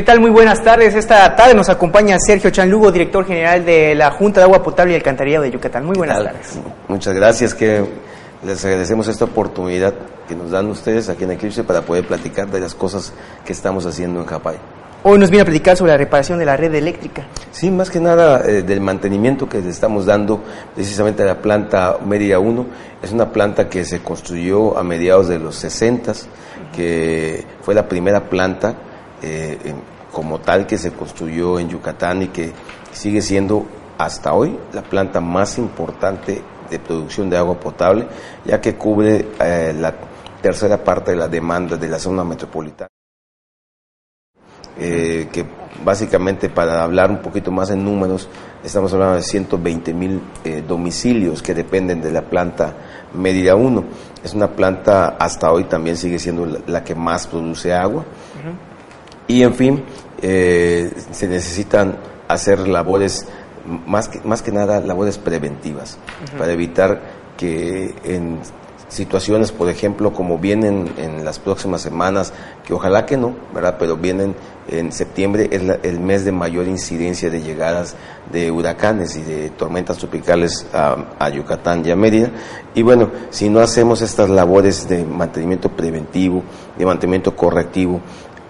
[0.00, 0.18] ¿Qué tal?
[0.18, 0.94] Muy buenas tardes.
[0.94, 4.96] Esta tarde nos acompaña Sergio Chanlugo, director general de la Junta de Agua Potable y
[4.96, 5.84] Alcantarillado de Yucatán.
[5.84, 6.58] Muy buenas tardes.
[6.88, 7.84] Muchas gracias, que
[8.42, 9.92] les agradecemos esta oportunidad
[10.26, 13.12] que nos dan ustedes aquí en Eclipse para poder platicar de las cosas
[13.44, 14.56] que estamos haciendo en Japay.
[15.02, 17.26] Hoy nos viene a platicar sobre la reparación de la red eléctrica.
[17.50, 20.42] Sí, más que nada eh, del mantenimiento que le estamos dando
[20.74, 22.66] precisamente a la planta Media 1.
[23.02, 26.14] Es una planta que se construyó a mediados de los 60,
[26.74, 28.76] que fue la primera planta
[29.22, 29.74] eh,
[30.12, 32.52] como tal que se construyó en Yucatán y que
[32.92, 33.66] sigue siendo
[33.98, 38.06] hasta hoy la planta más importante de producción de agua potable,
[38.44, 39.94] ya que cubre eh, la
[40.40, 42.88] tercera parte de la demanda de la zona metropolitana.
[44.78, 45.44] Eh, que
[45.84, 48.28] básicamente para hablar un poquito más en números,
[48.64, 50.22] estamos hablando de 120 mil
[50.66, 52.74] domicilios que dependen de la planta
[53.14, 53.84] Medida 1.
[54.24, 58.04] Es una planta hasta hoy también sigue siendo la, que más produce agua.
[59.26, 59.84] Y en fin,
[60.22, 61.96] eh, se necesitan
[62.28, 63.26] hacer labores,
[63.86, 65.98] más que, más que nada labores preventivas,
[66.38, 67.00] para evitar
[67.36, 68.40] que en
[68.90, 72.32] situaciones, por ejemplo, como vienen en las próximas semanas,
[72.66, 73.76] que ojalá que no, ¿verdad?
[73.78, 74.34] Pero vienen
[74.68, 77.94] en septiembre, es el mes de mayor incidencia de llegadas
[78.32, 82.30] de huracanes y de tormentas tropicales a, Yucatán y a Mérida.
[82.74, 86.42] Y bueno, si no hacemos estas labores de mantenimiento preventivo,
[86.76, 88.00] de mantenimiento correctivo,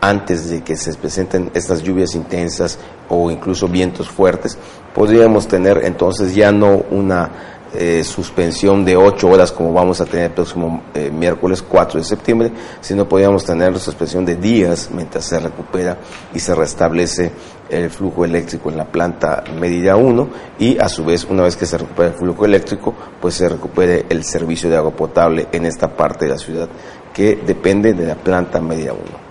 [0.00, 4.56] antes de que se presenten estas lluvias intensas o incluso vientos fuertes,
[4.94, 7.30] podríamos tener entonces ya no una
[7.72, 12.04] eh, suspensión de ocho horas como vamos a tener el próximo eh, miércoles 4 de
[12.04, 15.98] septiembre, sino podríamos tener suspensión de días mientras se recupera
[16.34, 17.30] y se restablece
[17.68, 20.28] el flujo eléctrico en la planta medida 1
[20.58, 24.04] y a su vez una vez que se recupere el flujo eléctrico pues se recupere
[24.08, 26.68] el servicio de agua potable en esta parte de la ciudad
[27.14, 29.29] que depende de la planta medida 1.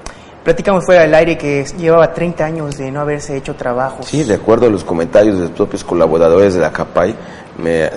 [0.49, 4.01] Platicamos fuera del aire que llevaba 30 años de no haberse hecho trabajo.
[4.01, 7.15] Sí, de acuerdo a los comentarios de los propios colaboradores de la CAPAI,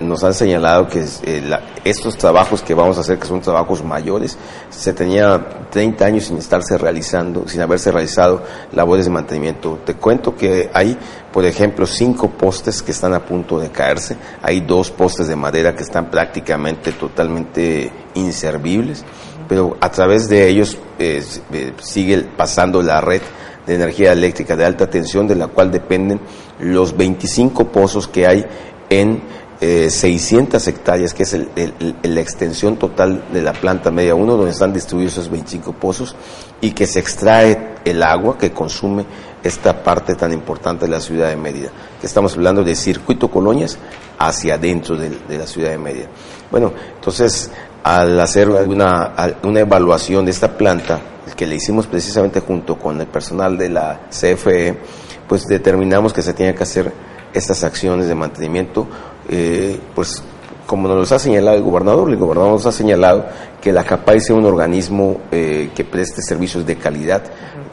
[0.02, 4.36] nos han señalado que eh, estos trabajos que vamos a hacer, que son trabajos mayores,
[4.68, 8.42] se tenía 30 años sin estarse realizando, sin haberse realizado
[8.72, 9.78] labores de mantenimiento.
[9.84, 10.98] Te cuento que hay,
[11.32, 15.74] por ejemplo, cinco postes que están a punto de caerse, hay dos postes de madera
[15.74, 19.04] que están prácticamente totalmente inservibles,
[19.52, 23.20] pero a través de ellos eh, eh, sigue pasando la red
[23.66, 26.20] de energía eléctrica de alta tensión, de la cual dependen
[26.58, 28.46] los 25 pozos que hay
[28.88, 29.20] en
[29.60, 34.72] 600 eh, hectáreas, que es la extensión total de la planta media 1, donde están
[34.72, 36.16] distribuidos esos 25 pozos,
[36.62, 39.04] y que se extrae el agua que consume
[39.42, 41.68] esta parte tan importante de la ciudad de Mérida.
[42.02, 43.76] Estamos hablando de circuito colonias
[44.18, 46.06] hacia adentro de, la ciudad de Mérida.
[46.50, 47.50] Bueno, entonces,
[47.82, 49.12] al hacer una,
[49.42, 51.00] una evaluación de esta planta,
[51.36, 54.78] que le hicimos precisamente junto con el personal de la CFE,
[55.26, 56.92] pues determinamos que se tiene que hacer
[57.32, 58.86] estas acciones de mantenimiento
[59.28, 60.22] eh, pues
[60.66, 63.26] como nos ha señalado el gobernador, el gobernador nos ha señalado
[63.60, 67.22] que la CAPAI sea un organismo eh, que preste servicios de calidad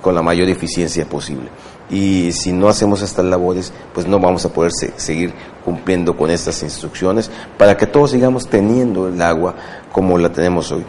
[0.01, 1.49] con la mayor eficiencia posible.
[1.89, 5.33] Y si no hacemos estas labores, pues no vamos a poder seguir
[5.65, 9.55] cumpliendo con estas instrucciones para que todos sigamos teniendo el agua
[9.91, 10.85] como la tenemos hoy.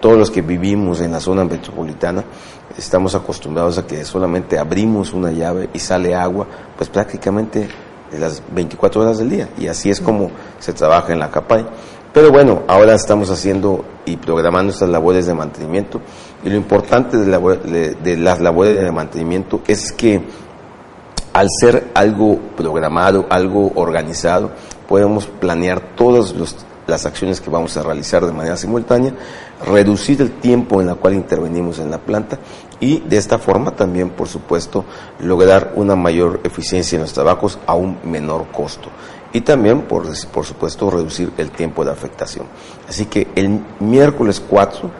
[0.00, 2.24] Todos los que vivimos en la zona metropolitana
[2.78, 7.68] estamos acostumbrados a que solamente abrimos una llave y sale agua, pues prácticamente
[8.18, 9.48] las 24 horas del día.
[9.58, 11.66] Y así es como se trabaja en la CAPAI.
[12.12, 16.00] Pero bueno, ahora estamos haciendo y programando estas labores de mantenimiento.
[16.44, 20.22] Y lo importante de, de las labores de mantenimiento es que
[21.32, 24.52] al ser algo programado, algo organizado,
[24.88, 26.32] podemos planear todas
[26.86, 29.12] las acciones que vamos a realizar de manera simultánea,
[29.66, 32.38] reducir el tiempo en el cual intervenimos en la planta
[32.80, 34.84] y de esta forma también, por supuesto,
[35.20, 38.88] lograr una mayor eficiencia en los trabajos a un menor costo.
[39.32, 42.46] Y también, por, por supuesto, reducir el tiempo de afectación.
[42.88, 44.90] Así que el miércoles 4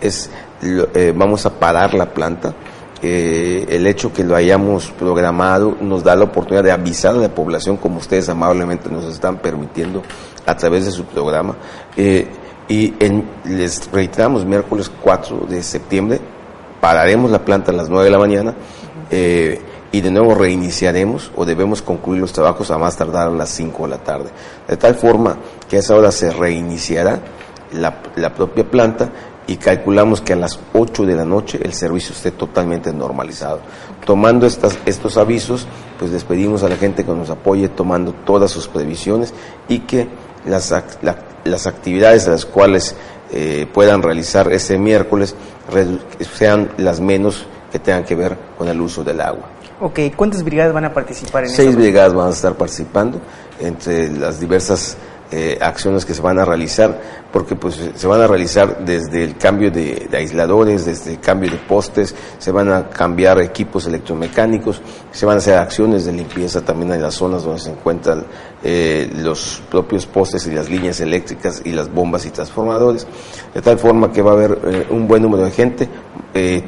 [0.00, 0.30] es,
[0.62, 2.54] eh, vamos a parar la planta.
[3.02, 7.28] Eh, el hecho que lo hayamos programado nos da la oportunidad de avisar a la
[7.28, 10.02] población, como ustedes amablemente nos están permitiendo
[10.46, 11.54] a través de su programa.
[11.96, 12.26] Eh,
[12.66, 12.94] y
[13.44, 16.20] les reiteramos, miércoles 4 de septiembre
[16.84, 18.54] pararemos la planta a las 9 de la mañana
[19.10, 19.58] eh,
[19.90, 23.84] y de nuevo reiniciaremos o debemos concluir los trabajos a más tardar a las 5
[23.84, 24.28] de la tarde.
[24.68, 27.20] De tal forma que a esa hora se reiniciará
[27.72, 29.08] la, la propia planta
[29.46, 33.60] y calculamos que a las 8 de la noche el servicio esté totalmente normalizado.
[34.04, 35.66] Tomando estas, estos avisos,
[35.98, 39.32] pues despedimos a la gente que nos apoye tomando todas sus previsiones
[39.68, 40.06] y que
[40.44, 40.74] las,
[41.44, 42.94] las actividades a las cuales
[43.36, 45.34] eh, puedan realizar ese miércoles
[46.34, 49.50] sean las menos que tengan que ver con el uso del agua.
[49.80, 53.20] Ok, ¿cuántas brigadas van a participar en Seis brigadas van a estar participando
[53.58, 54.96] entre las diversas
[55.30, 57.00] eh, acciones que se van a realizar,
[57.32, 61.56] porque pues se van a realizar desde el cambio de, aisladores, desde el cambio de
[61.56, 64.80] postes, se van a cambiar equipos electromecánicos,
[65.10, 68.24] se van a hacer acciones de limpieza también en las zonas donde se encuentran
[68.62, 73.06] eh, los propios postes y las líneas eléctricas y las bombas y transformadores,
[73.52, 75.88] de tal forma que va a haber eh, un buen número de gente,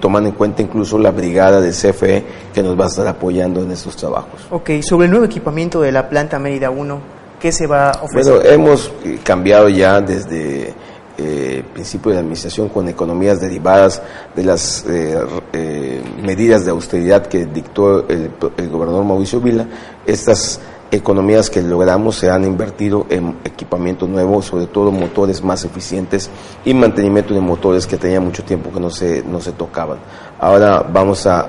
[0.01, 2.25] tomando en cuenta incluso la brigada del CFE
[2.55, 4.47] que nos va a estar apoyando en estos trabajos.
[4.51, 8.35] Ok, sobre el nuevo equipamiento de la planta Mérida 1, ¿Qué se va a ofrecer?
[8.35, 8.93] Bueno, hemos
[9.23, 10.75] cambiado ya desde
[11.19, 14.03] eh, principio de administración con economías derivadas
[14.35, 15.19] de las eh,
[15.53, 19.67] eh, medidas de austeridad que dictó el, el, gobernador Mauricio Vila.
[20.05, 20.61] Estas
[20.91, 26.31] economías que logramos se han invertido en equipamiento nuevo, sobre todo motores más eficientes
[26.65, 29.99] y mantenimiento de motores que tenía mucho tiempo que no se, no se tocaban.
[30.39, 31.41] Ahora vamos a,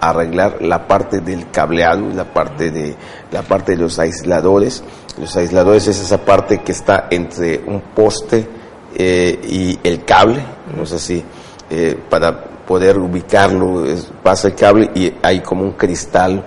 [0.00, 2.96] arreglar la parte del cableado, la parte de,
[3.32, 4.82] la parte de los aisladores.
[5.18, 8.46] Los aisladores es esa parte que está entre un poste
[8.94, 10.42] eh, y el cable,
[10.76, 11.24] no sé si
[11.70, 13.84] eh, para poder ubicarlo
[14.22, 16.44] pasa el cable y hay como un cristal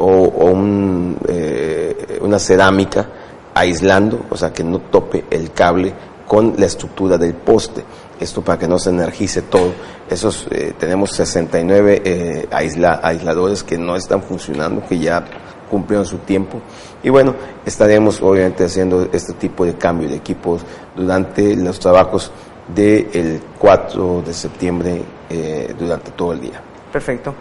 [0.00, 0.54] o,
[1.28, 3.06] eh, una cerámica
[3.54, 5.92] aislando, o sea, que no tope el cable
[6.26, 7.84] con la estructura del poste.
[8.18, 9.72] Esto para que no se energice todo.
[10.08, 15.24] Esos, eh, tenemos 69 eh, aisladores que no están funcionando, que ya
[15.70, 16.60] cumplieron su tiempo.
[17.02, 20.62] Y bueno, estaremos obviamente haciendo este tipo de cambio de equipos
[20.94, 22.30] durante los trabajos
[22.74, 25.02] del 4 de septiembre
[25.78, 26.60] durante todo el día.
[26.92, 27.34] Perfecto.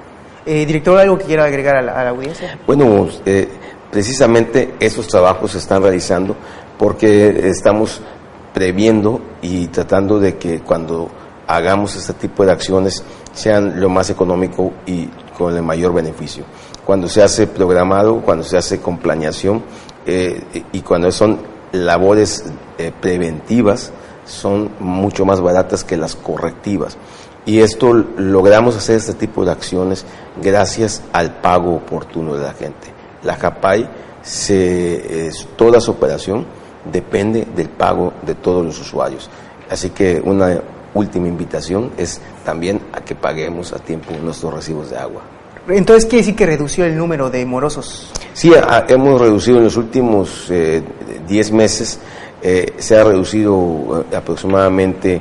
[0.52, 2.58] Eh, director, ¿algo que quiera agregar a la, audiencia?
[2.66, 3.48] Bueno, eh,
[3.92, 6.36] precisamente esos trabajos se están realizando
[6.76, 8.02] porque estamos
[8.52, 11.08] previendo y tratando de que cuando
[11.46, 15.06] hagamos este tipo de acciones sean lo más económico y
[15.38, 16.46] con el mayor beneficio.
[16.84, 19.62] Cuando se hace programado, cuando se hace con planeación
[20.08, 21.42] eh, y cuando son
[21.74, 22.44] labores
[23.00, 23.94] preventivas,
[24.26, 26.98] son mucho más baratas que las correctivas.
[27.50, 30.06] Y esto logramos hacer este tipo de acciones
[30.40, 32.90] gracias al pago oportuno de la gente.
[33.24, 33.90] La CAPAI,
[34.22, 36.46] se, toda su operación
[36.94, 39.32] depende del pago de todos los usuarios.
[39.68, 40.62] Así que una
[40.94, 45.24] última invitación es también a que paguemos a tiempo nuestros recibos de agua.
[45.70, 48.12] Entonces, ¿quiere decir que redució el número de morosos?
[48.34, 48.52] Sí,
[48.90, 52.00] hemos reducido en los últimos 10 eh, meses,
[52.44, 55.20] eh, se ha reducido eh, aproximadamente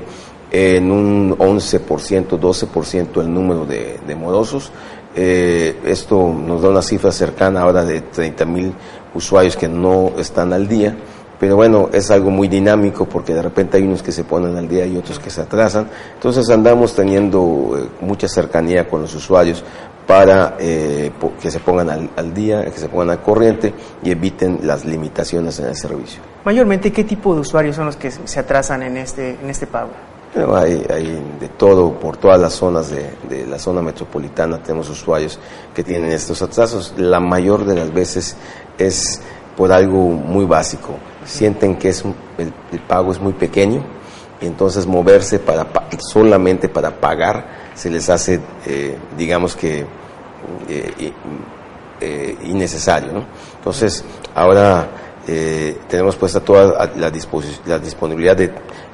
[0.51, 4.71] en un 11%, 12% el número de, morosos.
[5.15, 8.73] Eh, esto nos da una cifra cercana ahora de 30 mil
[9.15, 10.97] usuarios que no están al día,
[11.41, 14.69] pero bueno, es algo muy dinámico porque de repente hay unos que se ponen al
[14.69, 15.89] día y otros que se atrasan.
[16.15, 19.65] Entonces andamos teniendo eh, mucha cercanía con los usuarios
[20.07, 24.61] para eh, que se pongan al, al, día, que se pongan al corriente y eviten
[24.63, 26.23] las limitaciones en el servicio.
[26.45, 29.91] Mayormente, ¿qué tipo de usuarios son los que se atrasan en este, en este pago?
[30.55, 35.39] Hay, de todo, por todas las zonas de, la zona metropolitana tenemos usuarios
[35.75, 36.95] que tienen estos atrasos.
[36.97, 38.37] La mayor de las veces
[38.77, 39.21] es
[39.57, 40.95] por algo muy básico.
[41.25, 42.05] Sienten que es
[42.39, 43.85] el, pago es muy pequeño
[44.41, 45.67] y entonces moverse para
[46.13, 49.87] solamente para pagar se les hace, eh, digamos que,
[50.69, 51.13] eh,
[52.01, 53.25] eh, innecesario.
[53.57, 54.05] Entonces,
[54.35, 54.89] ahora
[55.89, 57.11] tenemos puesta toda la,
[57.67, 58.51] la disponibilidad de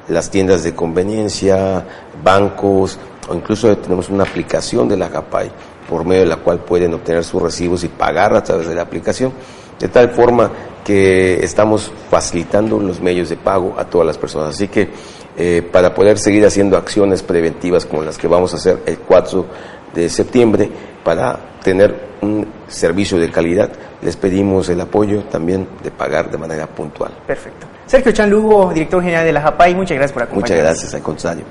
[0.09, 1.85] las tiendas de conveniencia,
[2.23, 5.51] bancos, o incluso tenemos una aplicación de la CAPAI
[5.89, 8.81] por medio de la cual pueden obtener sus recibos y pagar a través de la
[8.81, 9.31] aplicación,
[9.79, 10.51] de tal forma
[10.83, 14.49] que estamos facilitando los medios de pago a todas las personas.
[14.49, 14.89] Así que
[15.37, 19.45] eh, para poder seguir haciendo acciones preventivas como las que vamos a hacer el 4
[19.93, 20.69] de septiembre,
[21.03, 23.71] para tener un servicio de calidad,
[24.01, 27.11] les pedimos el apoyo también de pagar de manera puntual.
[27.25, 27.67] Perfecto.
[27.85, 30.63] Sergio Chanlugo, director general de la JAPAI, muchas gracias por acompañarnos.
[30.63, 31.43] Muchas gracias, al contrario.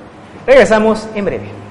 [0.47, 1.64] Regresamos en breve.